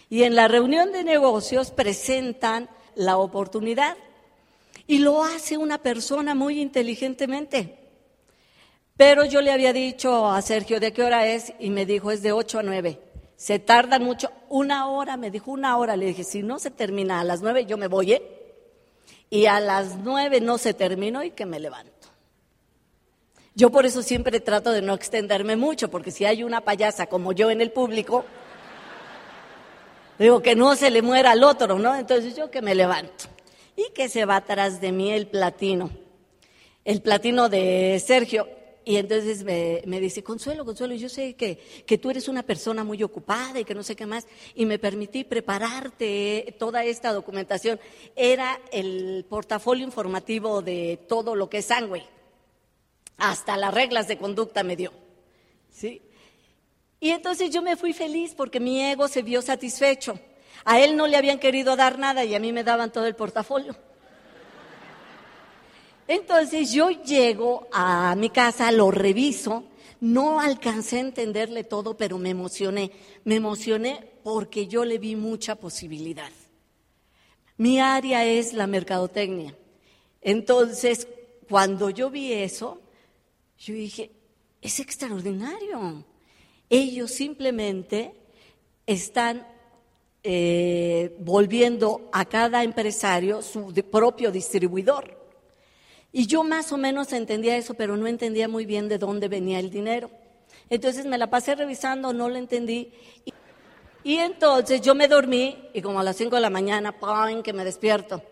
Y 0.09 0.23
en 0.23 0.35
la 0.35 0.47
reunión 0.47 0.91
de 0.91 1.03
negocios 1.03 1.71
presentan 1.71 2.69
la 2.95 3.17
oportunidad 3.17 3.97
y 4.87 4.99
lo 4.99 5.23
hace 5.23 5.57
una 5.57 5.77
persona 5.77 6.35
muy 6.35 6.59
inteligentemente. 6.59 7.77
Pero 8.97 9.25
yo 9.25 9.41
le 9.41 9.51
había 9.51 9.73
dicho 9.73 10.29
a 10.29 10.41
Sergio 10.41 10.79
de 10.79 10.93
qué 10.93 11.03
hora 11.03 11.27
es 11.27 11.53
y 11.59 11.69
me 11.69 11.85
dijo 11.85 12.11
es 12.11 12.21
de 12.21 12.31
8 12.31 12.59
a 12.59 12.63
9. 12.63 12.99
Se 13.35 13.59
tardan 13.59 14.03
mucho, 14.03 14.31
una 14.49 14.87
hora, 14.87 15.17
me 15.17 15.31
dijo 15.31 15.51
una 15.51 15.77
hora. 15.77 15.97
Le 15.97 16.07
dije, 16.07 16.23
si 16.23 16.43
no 16.43 16.59
se 16.59 16.71
termina 16.71 17.19
a 17.19 17.23
las 17.23 17.41
9 17.41 17.65
yo 17.65 17.77
me 17.77 17.87
voy, 17.87 18.13
¿eh? 18.13 18.21
Y 19.29 19.47
a 19.47 19.59
las 19.59 19.97
9 19.97 20.39
no 20.39 20.57
se 20.57 20.73
terminó 20.73 21.23
y 21.23 21.31
que 21.31 21.45
me 21.45 21.59
levanto. 21.59 21.94
Yo 23.57 23.69
por 23.69 23.85
eso 23.85 24.03
siempre 24.03 24.41
trato 24.41 24.71
de 24.71 24.81
no 24.81 24.93
extenderme 24.93 25.55
mucho, 25.55 25.89
porque 25.89 26.11
si 26.11 26.25
hay 26.25 26.43
una 26.43 26.59
payasa 26.59 27.07
como 27.07 27.31
yo 27.31 27.49
en 27.49 27.61
el 27.61 27.71
público, 27.71 28.25
digo 30.19 30.41
que 30.41 30.57
no 30.57 30.75
se 30.75 30.91
le 30.91 31.01
muera 31.01 31.31
al 31.31 31.41
otro, 31.41 31.79
¿no? 31.79 31.95
Entonces 31.95 32.35
yo 32.35 32.51
que 32.51 32.61
me 32.61 32.75
levanto 32.75 33.25
y 33.77 33.93
que 33.93 34.09
se 34.09 34.25
va 34.25 34.35
atrás 34.35 34.81
de 34.81 34.91
mí 34.91 35.09
el 35.09 35.27
platino, 35.27 35.89
el 36.83 37.01
platino 37.01 37.47
de 37.47 38.03
Sergio. 38.05 38.49
Y 38.87 38.97
entonces 38.97 39.43
me, 39.43 39.99
dice, 39.99 40.21
Consuelo, 40.21 40.65
Consuelo, 40.65 40.93
yo 40.93 41.09
sé 41.09 41.33
que, 41.33 41.57
que, 41.87 41.97
tú 41.97 42.11
eres 42.11 42.27
una 42.27 42.43
persona 42.43 42.83
muy 42.83 43.01
ocupada 43.01 43.59
y 43.59 43.65
que 43.65 43.73
no 43.73 43.81
sé 43.81 43.95
qué 43.95 44.05
más, 44.05 44.27
y 44.53 44.67
me 44.67 44.77
permití 44.77 45.23
prepararte 45.23 46.55
toda 46.59 46.83
esta 46.83 47.11
documentación. 47.11 47.79
Era 48.15 48.59
el 48.71 49.25
portafolio 49.27 49.83
informativo 49.83 50.61
de 50.61 50.99
todo 51.07 51.35
lo 51.35 51.49
que 51.49 51.59
es 51.59 51.65
sangre. 51.65 52.14
Hasta 53.17 53.57
las 53.57 53.73
reglas 53.73 54.07
de 54.07 54.17
conducta 54.17 54.63
me 54.63 54.75
dio. 54.75 54.91
¿Sí? 55.71 56.01
Y 56.99 57.11
entonces 57.11 57.51
yo 57.51 57.61
me 57.61 57.75
fui 57.75 57.93
feliz 57.93 58.33
porque 58.35 58.59
mi 58.59 58.81
ego 58.81 59.07
se 59.07 59.21
vio 59.21 59.41
satisfecho. 59.41 60.19
A 60.63 60.79
él 60.79 60.97
no 60.97 61.07
le 61.07 61.17
habían 61.17 61.39
querido 61.39 61.75
dar 61.75 61.99
nada 61.99 62.25
y 62.25 62.33
a 62.33 62.39
mí 62.39 62.51
me 62.51 62.63
daban 62.63 62.91
todo 62.91 63.05
el 63.05 63.15
portafolio. 63.15 63.75
Entonces 66.07 66.71
yo 66.71 66.89
llego 66.89 67.67
a 67.71 68.15
mi 68.15 68.29
casa, 68.29 68.71
lo 68.71 68.91
reviso, 68.91 69.63
no 69.99 70.39
alcancé 70.39 70.97
a 70.97 71.01
entenderle 71.01 71.63
todo, 71.63 71.97
pero 71.97 72.17
me 72.17 72.29
emocioné. 72.29 72.91
Me 73.23 73.35
emocioné 73.35 74.11
porque 74.23 74.67
yo 74.67 74.85
le 74.85 74.97
vi 74.97 75.15
mucha 75.15 75.55
posibilidad. 75.55 76.31
Mi 77.57 77.79
área 77.79 78.25
es 78.25 78.53
la 78.53 78.67
mercadotecnia. 78.67 79.55
Entonces, 80.21 81.07
cuando 81.47 81.89
yo 81.89 82.09
vi 82.09 82.33
eso, 82.33 82.81
yo 83.59 83.73
dije, 83.73 84.11
es 84.61 84.79
extraordinario. 84.79 86.03
Ellos 86.69 87.11
simplemente 87.11 88.13
están 88.85 89.47
eh, 90.23 91.15
volviendo 91.19 92.09
a 92.11 92.25
cada 92.25 92.63
empresario 92.63 93.41
su 93.41 93.73
propio 93.91 94.31
distribuidor. 94.31 95.15
Y 96.11 96.27
yo 96.27 96.43
más 96.43 96.71
o 96.71 96.77
menos 96.77 97.11
entendía 97.11 97.57
eso, 97.57 97.73
pero 97.73 97.97
no 97.97 98.07
entendía 98.07 98.47
muy 98.47 98.65
bien 98.65 98.87
de 98.87 98.97
dónde 98.97 99.27
venía 99.27 99.59
el 99.59 99.69
dinero. 99.69 100.09
Entonces 100.69 101.05
me 101.05 101.17
la 101.17 101.29
pasé 101.29 101.55
revisando, 101.55 102.13
no 102.13 102.29
lo 102.29 102.37
entendí. 102.37 102.93
Y, 104.03 104.17
entonces 104.17 104.81
yo 104.81 104.95
me 104.95 105.07
dormí 105.07 105.69
y 105.73 105.81
como 105.81 105.99
a 105.99 106.03
las 106.03 106.15
5 106.15 106.35
de 106.35 106.41
la 106.41 106.49
mañana, 106.49 106.99
¡pam!, 106.99 107.43
que 107.43 107.53
me 107.53 107.65
despierto. 107.65 108.23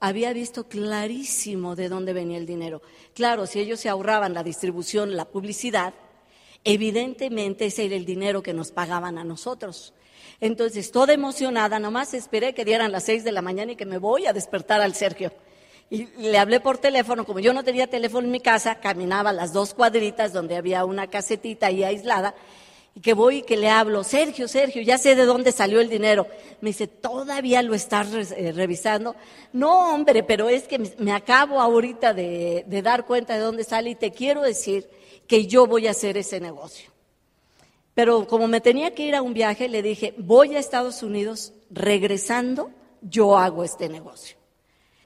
Había 0.00 0.32
visto 0.32 0.68
clarísimo 0.68 1.76
de 1.76 1.88
dónde 1.88 2.12
venía 2.12 2.38
el 2.38 2.46
dinero. 2.46 2.82
Claro, 3.14 3.46
si 3.46 3.60
ellos 3.60 3.80
se 3.80 3.88
ahorraban 3.88 4.34
la 4.34 4.42
distribución, 4.42 5.16
la 5.16 5.24
publicidad, 5.24 5.94
evidentemente 6.62 7.66
ese 7.66 7.86
era 7.86 7.96
el 7.96 8.04
dinero 8.04 8.42
que 8.42 8.52
nos 8.52 8.72
pagaban 8.72 9.18
a 9.18 9.24
nosotros. 9.24 9.94
Entonces, 10.40 10.90
toda 10.90 11.12
emocionada, 11.12 11.78
nomás 11.78 12.12
esperé 12.14 12.54
que 12.54 12.64
dieran 12.64 12.92
las 12.92 13.04
seis 13.04 13.24
de 13.24 13.32
la 13.32 13.42
mañana 13.42 13.72
y 13.72 13.76
que 13.76 13.86
me 13.86 13.98
voy 13.98 14.26
a 14.26 14.32
despertar 14.32 14.80
al 14.80 14.94
Sergio. 14.94 15.32
Y 15.90 16.06
le 16.16 16.38
hablé 16.38 16.60
por 16.60 16.78
teléfono, 16.78 17.24
como 17.24 17.40
yo 17.40 17.52
no 17.52 17.62
tenía 17.62 17.86
teléfono 17.86 18.26
en 18.26 18.32
mi 18.32 18.40
casa, 18.40 18.76
caminaba 18.80 19.32
las 19.32 19.52
dos 19.52 19.74
cuadritas 19.74 20.32
donde 20.32 20.56
había 20.56 20.84
una 20.84 21.08
casetita 21.08 21.66
ahí 21.66 21.84
aislada, 21.84 22.34
y 22.94 23.00
que 23.00 23.14
voy 23.14 23.38
y 23.38 23.42
que 23.42 23.56
le 23.56 23.68
hablo, 23.68 24.04
Sergio, 24.04 24.46
Sergio, 24.46 24.80
ya 24.82 24.98
sé 24.98 25.16
de 25.16 25.24
dónde 25.24 25.50
salió 25.50 25.80
el 25.80 25.88
dinero. 25.88 26.26
Me 26.60 26.70
dice, 26.70 26.86
¿todavía 26.86 27.62
lo 27.62 27.74
estás 27.74 28.08
eh, 28.12 28.52
revisando? 28.52 29.16
No, 29.52 29.92
hombre, 29.92 30.22
pero 30.22 30.48
es 30.48 30.68
que 30.68 30.78
me 30.98 31.12
acabo 31.12 31.60
ahorita 31.60 32.14
de 32.14 32.80
dar 32.82 33.04
cuenta 33.04 33.34
de 33.34 33.40
dónde 33.40 33.64
sale 33.64 33.90
y 33.90 33.94
te 33.96 34.12
quiero 34.12 34.42
decir 34.42 34.88
que 35.26 35.46
yo 35.46 35.66
voy 35.66 35.88
a 35.88 35.90
hacer 35.90 36.16
ese 36.16 36.40
negocio. 36.40 36.94
Pero 37.94 38.26
como 38.26 38.48
me 38.48 38.60
tenía 38.60 38.94
que 38.94 39.04
ir 39.04 39.14
a 39.14 39.22
un 39.22 39.34
viaje, 39.34 39.68
le 39.68 39.82
dije, 39.82 40.14
voy 40.18 40.56
a 40.56 40.58
Estados 40.58 41.02
Unidos, 41.02 41.52
regresando, 41.70 42.70
yo 43.00 43.38
hago 43.38 43.62
este 43.62 43.88
negocio. 43.88 44.36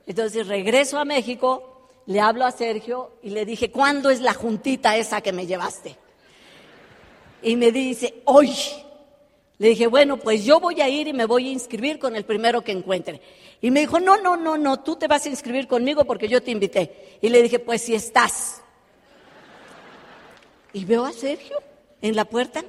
Entonces 0.06 0.46
regreso 0.46 0.98
a 0.98 1.04
México, 1.04 1.90
le 2.06 2.20
hablo 2.20 2.46
a 2.46 2.50
Sergio 2.50 3.12
y 3.22 3.30
le 3.30 3.44
dije, 3.44 3.70
¿cuándo 3.70 4.08
es 4.08 4.20
la 4.20 4.32
juntita 4.32 4.96
esa 4.96 5.20
que 5.20 5.32
me 5.32 5.46
llevaste? 5.46 5.96
Y 7.42 7.56
me 7.56 7.72
dice, 7.72 8.22
hoy. 8.24 8.52
Le 9.58 9.70
dije, 9.70 9.88
bueno, 9.88 10.18
pues 10.18 10.44
yo 10.44 10.60
voy 10.60 10.80
a 10.80 10.88
ir 10.88 11.08
y 11.08 11.12
me 11.12 11.24
voy 11.24 11.48
a 11.48 11.52
inscribir 11.52 11.98
con 11.98 12.14
el 12.14 12.24
primero 12.24 12.62
que 12.62 12.70
encuentre. 12.70 13.20
Y 13.60 13.72
me 13.72 13.80
dijo, 13.80 13.98
no, 13.98 14.16
no, 14.16 14.36
no, 14.36 14.56
no, 14.56 14.80
tú 14.80 14.96
te 14.96 15.08
vas 15.08 15.26
a 15.26 15.28
inscribir 15.28 15.66
conmigo 15.66 16.04
porque 16.04 16.28
yo 16.28 16.40
te 16.40 16.52
invité. 16.52 17.18
Y 17.20 17.28
le 17.28 17.42
dije, 17.42 17.58
pues 17.58 17.82
si 17.82 17.94
estás. 17.94 18.62
Y 20.72 20.84
veo 20.84 21.04
a 21.04 21.12
Sergio 21.12 21.56
en 22.00 22.14
la 22.14 22.24
puerta 22.24 22.64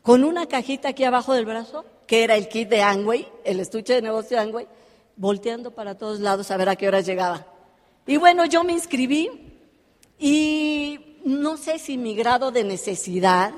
con 0.00 0.24
una 0.24 0.46
cajita 0.46 0.90
aquí 0.90 1.04
abajo 1.04 1.34
del 1.34 1.44
brazo, 1.44 1.84
que 2.06 2.24
era 2.24 2.36
el 2.36 2.48
kit 2.48 2.68
de 2.68 2.80
Angway, 2.80 3.28
el 3.44 3.60
estuche 3.60 3.94
de 3.94 4.02
negocio 4.02 4.36
de 4.36 4.42
Angway, 4.44 4.68
volteando 5.16 5.72
para 5.72 5.98
todos 5.98 6.20
lados 6.20 6.50
a 6.50 6.56
ver 6.56 6.68
a 6.68 6.76
qué 6.76 6.88
horas 6.88 7.04
llegaba. 7.04 7.46
Y 8.06 8.16
bueno, 8.16 8.46
yo 8.46 8.62
me 8.62 8.72
inscribí 8.72 9.28
Y 10.18 11.18
no 11.24 11.56
sé 11.56 11.78
si 11.78 11.98
mi 11.98 12.14
grado 12.14 12.52
de 12.52 12.64
necesidad, 12.64 13.52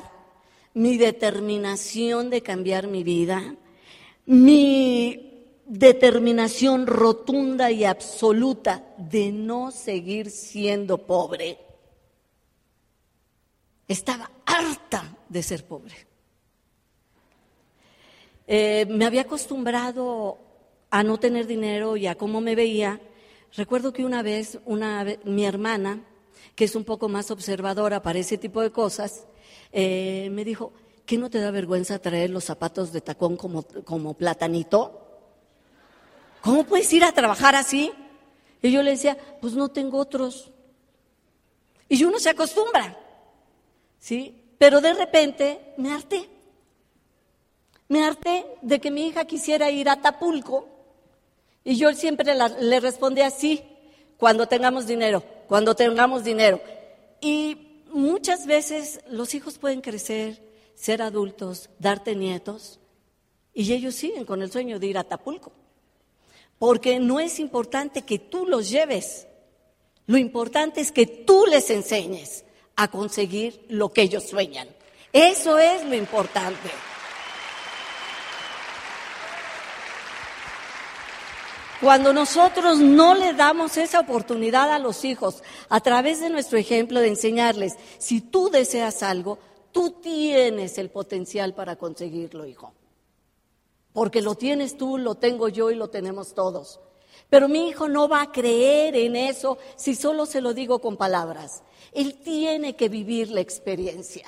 mi 0.79 0.97
determinación 0.97 2.31
de 2.31 2.41
cambiar 2.41 2.87
mi 2.87 3.03
vida, 3.03 3.57
mi 4.27 5.59
determinación 5.67 6.87
rotunda 6.87 7.73
y 7.73 7.85
absoluta 7.85 8.85
de 8.97 9.33
no 9.33 9.73
seguir 9.73 10.31
siendo 10.31 10.99
pobre. 10.99 11.59
Estaba 13.89 14.31
harta 14.47 15.17
de 15.29 15.43
ser 15.43 15.67
pobre. 15.67 15.97
Eh, 18.47 18.87
me 18.89 19.05
había 19.05 19.23
acostumbrado 19.23 20.39
a 20.91 21.03
no 21.03 21.19
tener 21.19 21.49
dinero 21.49 21.97
y 21.97 22.07
a 22.07 22.15
cómo 22.15 22.41
me 22.41 22.55
veía. 22.55 23.01
Recuerdo 23.57 23.93
que 23.93 24.05
una 24.05 24.23
vez, 24.23 24.61
una, 24.65 25.05
mi 25.25 25.45
hermana, 25.45 26.05
que 26.55 26.67
es 26.67 26.77
un 26.77 26.85
poco 26.85 27.09
más 27.09 27.33
observadora 27.33 28.01
para 28.01 28.21
ese 28.21 28.39
tipo 28.39 28.63
de 28.63 28.71
cosas, 28.71 29.27
eh, 29.73 30.29
me 30.33 30.45
dijo, 30.45 30.73
¿qué 31.07 31.19
no 31.19 31.31
te 31.31 31.41
da 31.41 31.51
vergüenza 31.51 31.99
traer 31.99 32.31
los 32.31 32.45
zapatos 32.45 32.93
de 32.93 33.01
tacón 33.01 33.37
como, 33.37 33.63
como 33.85 34.15
platanito? 34.15 35.23
¿Cómo 36.43 36.65
puedes 36.65 36.93
ir 36.93 37.05
a 37.05 37.13
trabajar 37.13 37.55
así? 37.55 37.93
Y 38.63 38.71
yo 38.71 38.83
le 38.83 38.93
decía, 38.93 39.17
pues 39.41 39.55
no 39.55 39.69
tengo 39.69 39.99
otros. 39.99 40.51
Y 41.89 42.05
uno 42.05 42.19
se 42.19 42.31
acostumbra, 42.31 42.99
¿sí? 43.99 44.35
Pero 44.59 44.81
de 44.81 44.95
repente 44.95 45.75
me 45.77 45.93
harté. 45.93 46.29
Me 47.89 48.05
harté 48.05 48.45
de 48.61 48.81
que 48.81 48.91
mi 48.91 49.07
hija 49.07 49.25
quisiera 49.25 49.71
ir 49.71 49.89
a 49.89 50.01
Tapulco 50.01 50.69
y 51.65 51.77
yo 51.77 51.93
siempre 51.93 52.35
le 52.35 52.81
respondía 52.81 53.27
así, 53.27 53.63
cuando 54.17 54.47
tengamos 54.47 54.87
dinero, 54.87 55.23
cuando 55.47 55.75
tengamos 55.75 56.25
dinero. 56.25 56.61
Y 57.21 57.68
muchas 57.93 58.47
veces 58.47 59.01
los 59.09 59.35
hijos 59.35 59.59
pueden 59.59 59.81
crecer, 59.81 60.43
ser 60.75 61.03
adultos, 61.03 61.71
darte 61.79 62.15
nietos, 62.15 62.79
y 63.55 63.73
ellos 63.73 63.95
siguen 63.95 64.25
con 64.25 64.43
el 64.43 64.53
sueño 64.53 64.79
de 64.79 64.87
ir 64.87 64.99
a 64.99 65.05
Tapulco. 65.05 65.53
Porque 66.59 66.99
no 66.99 67.21
es 67.21 67.39
importante 67.39 68.03
que 68.03 68.19
tú 68.19 68.47
los 68.47 68.71
lleves, 68.71 69.27
lo 70.07 70.17
importante 70.17 70.81
es 70.81 70.93
que 70.93 71.07
tú 71.07 71.45
les 71.47 71.71
enseñes 71.71 72.45
a 72.77 72.89
conseguir 72.89 73.65
lo 73.69 73.93
que 73.93 74.03
ellos 74.03 74.25
sueñan. 74.25 74.69
Eso 75.13 75.59
es 75.59 75.85
lo 75.85 75.95
importante. 75.95 76.71
Cuando 81.81 82.13
nosotros 82.13 82.81
no 82.81 83.15
le 83.15 83.35
damos 83.35 83.77
esa 83.77 84.01
oportunidad 84.01 84.73
a 84.73 84.81
los 84.81 85.05
hijos 85.05 85.45
a 85.69 85.81
través 85.81 86.21
de 86.21 86.29
nuestro 86.29 86.59
ejemplo 86.59 87.01
de 87.01 87.09
enseñarles, 87.09 87.77
si 87.99 88.21
tú 88.21 88.51
deseas 88.51 89.05
algo, 89.05 89.39
tú 89.71 89.93
tienes 89.93 90.77
el 90.79 90.91
potencial 90.91 91.55
para 91.55 91.77
conseguirlo, 91.77 92.47
hijo. 92.47 92.73
Porque 93.93 94.23
lo 94.23 94.35
tienes 94.35 94.77
tú, 94.77 94.99
lo 94.99 95.15
tengo 95.15 95.49
yo 95.49 95.71
y 95.71 95.77
lo 95.77 95.89
tenemos 95.89 96.35
todos. 96.35 96.81
Pero 97.31 97.49
mi 97.49 97.69
hijo 97.69 97.89
no 97.89 98.09
va 98.09 98.23
a 98.23 98.33
creer 98.33 98.97
en 98.97 99.15
eso 99.15 99.59
si 99.77 99.95
solo 99.95 100.27
se 100.27 100.41
lo 100.41 100.55
digo 100.55 100.81
con 100.81 100.97
palabras. 100.97 101.63
Él 101.93 102.15
tiene 102.25 102.75
que 102.75 102.89
vivir 102.89 103.31
la 103.31 103.41
experiencia. 103.41 104.27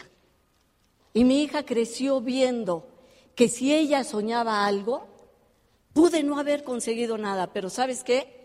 Y 1.12 1.24
mi 1.24 1.42
hija 1.42 1.64
creció 1.64 2.20
viendo 2.20 2.86
que 3.34 3.48
si 3.48 3.74
ella 3.74 4.04
soñaba 4.04 4.66
algo, 4.66 5.09
Pude 5.92 6.22
no 6.22 6.38
haber 6.38 6.62
conseguido 6.64 7.18
nada, 7.18 7.52
pero 7.52 7.68
¿sabes 7.68 8.04
qué? 8.04 8.40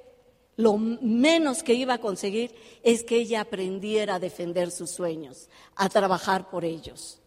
Lo 0.57 0.77
menos 0.77 1.63
que 1.63 1.73
iba 1.73 1.95
a 1.95 1.99
conseguir 1.99 2.55
es 2.81 3.03
que 3.03 3.17
ella 3.17 3.41
aprendiera 3.41 4.15
a 4.15 4.19
defender 4.19 4.71
sus 4.71 4.89
sueños, 4.89 5.49
a 5.75 5.89
trabajar 5.89 6.49
por 6.49 6.63
ellos. 6.63 7.19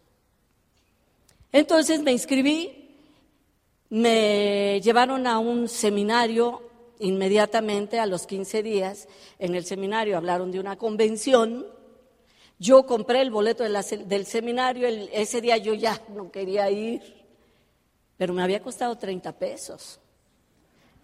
Entonces 1.51 2.01
me 2.01 2.11
inscribí, 2.11 2.97
me 3.89 4.81
llevaron 4.81 5.27
a 5.27 5.39
un 5.39 5.67
seminario 5.67 6.63
inmediatamente 6.99 7.99
a 7.99 8.05
los 8.05 8.25
15 8.27 8.63
días. 8.63 9.07
En 9.37 9.55
el 9.55 9.63
seminario 9.63 10.17
hablaron 10.17 10.51
de 10.51 10.59
una 10.59 10.77
convención. 10.77 11.65
Yo 12.57 12.85
compré 12.85 13.21
el 13.21 13.31
boleto 13.31 13.63
del 13.63 14.25
seminario, 14.25 14.87
ese 14.87 15.39
día 15.39 15.57
yo 15.57 15.73
ya 15.73 16.01
no 16.09 16.29
quería 16.29 16.69
ir, 16.69 17.01
pero 18.17 18.33
me 18.33 18.43
había 18.43 18.61
costado 18.61 18.97
30 18.97 19.31
pesos. 19.39 19.99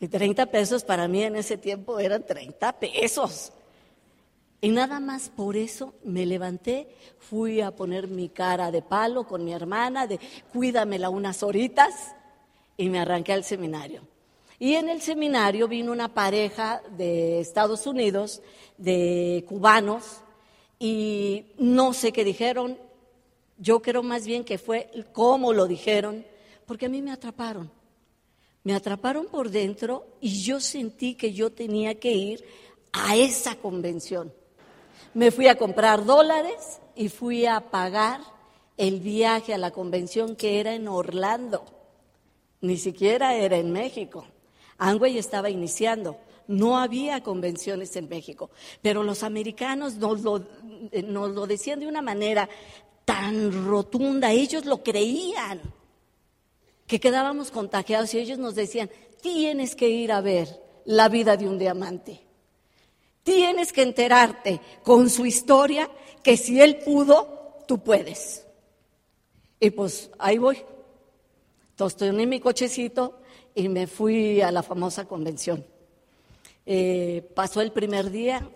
Y 0.05 0.07
30 0.07 0.45
pesos 0.45 0.83
para 0.83 1.07
mí 1.07 1.23
en 1.23 1.35
ese 1.35 1.57
tiempo 1.57 1.97
eran 1.97 2.23
30 2.23 2.73
pesos. 2.73 3.51
Y 4.61 4.69
nada 4.69 4.99
más 4.99 5.29
por 5.29 5.57
eso 5.57 5.95
me 6.03 6.27
levanté, 6.27 6.87
fui 7.17 7.59
a 7.59 7.71
poner 7.71 8.07
mi 8.07 8.29
cara 8.29 8.69
de 8.69 8.83
palo 8.83 9.25
con 9.25 9.43
mi 9.43 9.51
hermana, 9.51 10.05
de 10.05 10.19
cuídamela 10.53 11.09
unas 11.09 11.41
horitas, 11.41 12.13
y 12.77 12.87
me 12.89 12.99
arranqué 12.99 13.33
al 13.33 13.43
seminario. 13.43 14.01
Y 14.59 14.75
en 14.75 14.89
el 14.89 15.01
seminario 15.01 15.67
vino 15.67 15.91
una 15.91 16.13
pareja 16.13 16.83
de 16.95 17.39
Estados 17.39 17.87
Unidos, 17.87 18.43
de 18.77 19.43
cubanos, 19.49 20.21
y 20.77 21.47
no 21.57 21.93
sé 21.93 22.11
qué 22.11 22.23
dijeron, 22.23 22.77
yo 23.57 23.81
creo 23.81 24.03
más 24.03 24.27
bien 24.27 24.43
que 24.43 24.59
fue 24.59 24.91
cómo 25.13 25.51
lo 25.51 25.65
dijeron, 25.65 26.23
porque 26.67 26.85
a 26.85 26.89
mí 26.89 27.01
me 27.01 27.11
atraparon. 27.11 27.71
Me 28.65 28.73
atraparon 28.73 29.27
por 29.27 29.51
dentro 29.51 30.07
y 30.19 30.41
yo 30.41 30.59
sentí 30.59 31.13
que 31.13 31.33
yo 31.33 31.51
tenía 31.51 31.99
que 31.99 32.13
ir 32.13 32.43
a 32.93 33.15
esa 33.15 33.53
convención. 33.57 34.33
Me 35.13 35.29
fui 35.29 35.47
a 35.47 35.55
comprar 35.55 36.03
dólares 36.03 36.81
y 36.95 37.09
fui 37.09 37.45
a 37.45 37.69
pagar 37.69 38.21
el 38.75 39.01
viaje 39.01 39.53
a 39.53 39.59
la 39.59 39.69
convención 39.69 40.35
que 40.35 40.59
era 40.59 40.73
en 40.73 40.87
Orlando. 40.87 41.63
Ni 42.61 42.77
siquiera 42.77 43.35
era 43.35 43.55
en 43.57 43.71
México. 43.71 44.25
Angway 44.79 45.19
estaba 45.19 45.51
iniciando. 45.51 46.17
No 46.47 46.79
había 46.79 47.21
convenciones 47.21 47.95
en 47.95 48.09
México. 48.09 48.49
Pero 48.81 49.03
los 49.03 49.21
americanos 49.21 49.97
nos 49.97 50.23
lo, 50.23 50.43
eh, 50.91 51.03
nos 51.03 51.29
lo 51.35 51.45
decían 51.45 51.81
de 51.81 51.87
una 51.87 52.01
manera 52.01 52.49
tan 53.05 53.67
rotunda. 53.67 54.31
Ellos 54.31 54.65
lo 54.65 54.81
creían 54.81 55.61
que 56.87 56.99
quedábamos 56.99 57.51
contagiados 57.51 58.13
y 58.13 58.19
ellos 58.19 58.37
nos 58.37 58.55
decían, 58.55 58.89
tienes 59.21 59.75
que 59.75 59.89
ir 59.89 60.11
a 60.11 60.21
ver 60.21 60.61
la 60.85 61.09
vida 61.09 61.35
de 61.37 61.47
un 61.47 61.57
diamante. 61.57 62.21
Tienes 63.23 63.73
que 63.73 63.81
enterarte 63.81 64.61
con 64.83 65.09
su 65.09 65.25
historia 65.25 65.89
que 66.21 66.37
si 66.37 66.61
él 66.61 66.77
pudo, 66.85 67.57
tú 67.67 67.79
puedes. 67.79 68.45
Y 69.59 69.71
pues 69.71 70.11
ahí 70.19 70.37
voy. 70.37 70.61
En 71.99 72.29
mi 72.29 72.39
cochecito 72.39 73.19
y 73.53 73.67
me 73.67 73.87
fui 73.87 74.41
a 74.41 74.51
la 74.51 74.63
famosa 74.63 75.05
convención. 75.05 75.65
Eh, 76.65 77.27
pasó 77.33 77.61
el 77.61 77.71
primer 77.71 78.11
día, 78.11 78.47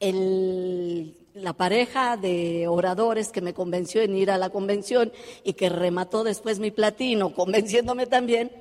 el 0.00 1.23
la 1.34 1.52
pareja 1.52 2.16
de 2.16 2.68
oradores 2.68 3.30
que 3.30 3.40
me 3.40 3.54
convenció 3.54 4.00
en 4.02 4.16
ir 4.16 4.30
a 4.30 4.38
la 4.38 4.50
convención 4.50 5.12
y 5.42 5.54
que 5.54 5.68
remató 5.68 6.22
después 6.22 6.60
mi 6.60 6.70
platino, 6.70 7.34
convenciéndome 7.34 8.06
también, 8.06 8.52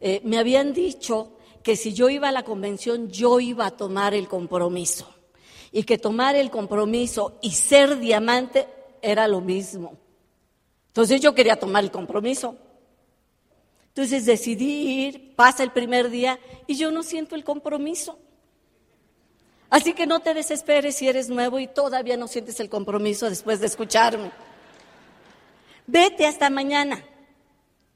eh, 0.00 0.20
me 0.24 0.38
habían 0.38 0.72
dicho 0.74 1.32
que 1.62 1.76
si 1.76 1.92
yo 1.92 2.08
iba 2.08 2.28
a 2.28 2.32
la 2.32 2.42
convención 2.42 3.10
yo 3.10 3.40
iba 3.40 3.66
a 3.66 3.70
tomar 3.70 4.14
el 4.14 4.28
compromiso 4.28 5.08
y 5.72 5.84
que 5.84 5.98
tomar 5.98 6.36
el 6.36 6.50
compromiso 6.50 7.38
y 7.42 7.52
ser 7.52 7.98
diamante 7.98 8.66
era 9.02 9.26
lo 9.26 9.40
mismo. 9.40 9.94
Entonces 10.88 11.20
yo 11.20 11.34
quería 11.34 11.56
tomar 11.56 11.84
el 11.84 11.90
compromiso. 11.90 12.56
Entonces 13.88 14.26
decidí 14.26 15.06
ir, 15.06 15.34
pasa 15.36 15.62
el 15.62 15.70
primer 15.70 16.10
día 16.10 16.38
y 16.66 16.76
yo 16.76 16.90
no 16.90 17.02
siento 17.02 17.34
el 17.34 17.44
compromiso. 17.44 18.18
Así 19.70 19.94
que 19.94 20.06
no 20.06 20.18
te 20.18 20.34
desesperes 20.34 20.96
si 20.96 21.08
eres 21.08 21.28
nuevo 21.28 21.60
y 21.60 21.68
todavía 21.68 22.16
no 22.16 22.26
sientes 22.26 22.58
el 22.58 22.68
compromiso 22.68 23.30
después 23.30 23.60
de 23.60 23.68
escucharme. 23.68 24.32
Vete 25.86 26.26
hasta 26.26 26.50
mañana 26.50 27.04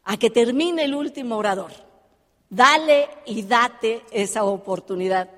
a 0.04 0.16
que 0.16 0.30
termine 0.30 0.84
el 0.84 0.94
último 0.94 1.37
orador. 1.37 1.72
Dale 2.48 3.08
y 3.26 3.42
date 3.42 4.04
esa 4.12 4.44
oportunidad. 4.44 5.28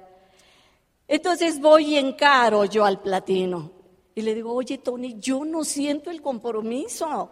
Entonces 1.08 1.58
voy 1.58 1.94
y 1.94 1.98
encaro 1.98 2.66
yo 2.66 2.84
al 2.84 3.00
platino 3.00 3.70
y 4.14 4.20
le 4.20 4.34
digo, 4.34 4.52
oye 4.52 4.76
Tony, 4.76 5.16
yo 5.18 5.42
no 5.46 5.64
siento 5.64 6.10
el 6.10 6.20
compromiso. 6.20 7.30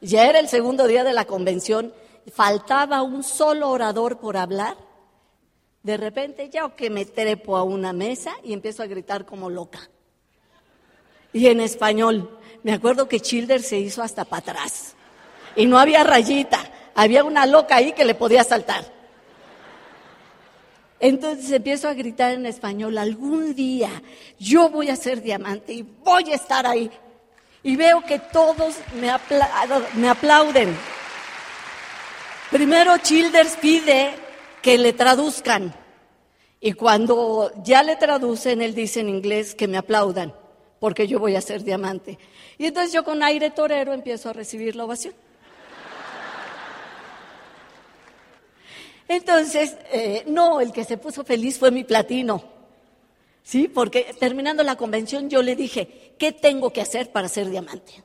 Ya 0.00 0.26
era 0.26 0.38
el 0.38 0.48
segundo 0.48 0.86
día 0.86 1.04
de 1.04 1.12
la 1.12 1.26
convención, 1.26 1.92
faltaba 2.32 3.02
un 3.02 3.22
solo 3.22 3.68
orador 3.68 4.18
por 4.18 4.38
hablar 4.38 4.87
de 5.82 5.96
repente 5.96 6.50
yo 6.50 6.74
que 6.74 6.90
me 6.90 7.04
trepo 7.04 7.56
a 7.56 7.62
una 7.62 7.92
mesa 7.92 8.32
y 8.42 8.52
empiezo 8.52 8.82
a 8.82 8.86
gritar 8.86 9.24
como 9.24 9.48
loca. 9.48 9.88
Y 11.32 11.46
en 11.46 11.60
español, 11.60 12.38
me 12.62 12.72
acuerdo 12.72 13.08
que 13.08 13.20
Childer 13.20 13.62
se 13.62 13.78
hizo 13.78 14.02
hasta 14.02 14.24
para 14.24 14.40
atrás. 14.40 14.94
Y 15.54 15.66
no 15.66 15.78
había 15.78 16.04
rayita, 16.04 16.70
había 16.94 17.24
una 17.24 17.46
loca 17.46 17.76
ahí 17.76 17.92
que 17.92 18.04
le 18.04 18.14
podía 18.14 18.44
saltar. 18.44 18.84
Entonces 21.00 21.50
empiezo 21.52 21.88
a 21.88 21.94
gritar 21.94 22.32
en 22.32 22.46
español, 22.46 22.98
algún 22.98 23.54
día 23.54 23.90
yo 24.38 24.68
voy 24.68 24.90
a 24.90 24.96
ser 24.96 25.22
diamante 25.22 25.72
y 25.72 25.82
voy 25.82 26.32
a 26.32 26.34
estar 26.34 26.66
ahí. 26.66 26.90
Y 27.62 27.76
veo 27.76 28.02
que 28.04 28.18
todos 28.18 28.76
me, 29.00 29.12
me 29.94 30.08
aplauden. 30.08 30.76
Primero 32.50 32.98
Childers 32.98 33.56
pide 33.56 34.27
que 34.62 34.78
le 34.78 34.92
traduzcan. 34.92 35.74
Y 36.60 36.72
cuando 36.72 37.52
ya 37.62 37.82
le 37.82 37.96
traducen, 37.96 38.62
él 38.62 38.74
dice 38.74 39.00
en 39.00 39.08
inglés 39.08 39.54
que 39.54 39.68
me 39.68 39.78
aplaudan, 39.78 40.34
porque 40.80 41.06
yo 41.06 41.20
voy 41.20 41.36
a 41.36 41.40
ser 41.40 41.62
diamante. 41.62 42.18
Y 42.58 42.66
entonces 42.66 42.92
yo 42.92 43.04
con 43.04 43.22
aire 43.22 43.50
torero 43.50 43.92
empiezo 43.92 44.30
a 44.30 44.32
recibir 44.32 44.74
la 44.74 44.84
ovación. 44.84 45.14
Entonces, 49.06 49.76
eh, 49.90 50.24
no, 50.26 50.60
el 50.60 50.70
que 50.72 50.84
se 50.84 50.98
puso 50.98 51.24
feliz 51.24 51.58
fue 51.58 51.70
mi 51.70 51.84
platino. 51.84 52.42
Sí, 53.42 53.66
porque 53.66 54.14
terminando 54.20 54.62
la 54.62 54.76
convención 54.76 55.30
yo 55.30 55.42
le 55.42 55.56
dije, 55.56 56.14
¿qué 56.18 56.32
tengo 56.32 56.70
que 56.70 56.82
hacer 56.82 57.10
para 57.10 57.28
ser 57.28 57.48
diamante? 57.48 58.02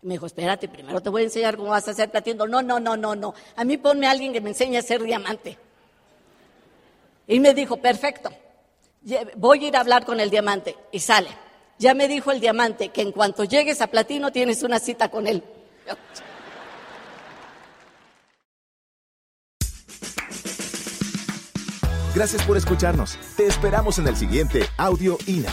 Me 0.00 0.14
dijo, 0.14 0.24
espérate, 0.24 0.68
primero 0.68 1.02
te 1.02 1.10
voy 1.10 1.22
a 1.22 1.24
enseñar 1.24 1.56
cómo 1.56 1.70
vas 1.70 1.86
a 1.88 1.92
ser 1.92 2.10
platino. 2.10 2.46
No, 2.46 2.62
no, 2.62 2.80
no, 2.80 2.96
no, 2.96 3.14
no. 3.14 3.34
A 3.56 3.64
mí 3.64 3.76
ponme 3.76 4.06
a 4.06 4.12
alguien 4.12 4.32
que 4.32 4.40
me 4.40 4.50
enseñe 4.50 4.78
a 4.78 4.82
ser 4.82 5.02
diamante. 5.02 5.58
Y 7.26 7.40
me 7.40 7.54
dijo, 7.54 7.78
perfecto, 7.78 8.30
voy 9.36 9.64
a 9.64 9.68
ir 9.68 9.76
a 9.76 9.80
hablar 9.80 10.04
con 10.04 10.20
el 10.20 10.30
diamante. 10.30 10.76
Y 10.92 11.00
sale. 11.00 11.28
Ya 11.78 11.94
me 11.94 12.08
dijo 12.08 12.30
el 12.30 12.40
diamante 12.40 12.88
que 12.88 13.02
en 13.02 13.12
cuanto 13.12 13.44
llegues 13.44 13.80
a 13.80 13.88
platino 13.88 14.32
tienes 14.32 14.62
una 14.62 14.78
cita 14.78 15.10
con 15.10 15.26
él. 15.26 15.42
Gracias 22.14 22.42
por 22.44 22.56
escucharnos. 22.56 23.18
Te 23.36 23.46
esperamos 23.46 23.98
en 23.98 24.08
el 24.08 24.16
siguiente 24.16 24.62
Audio 24.78 25.18
INA. 25.26 25.50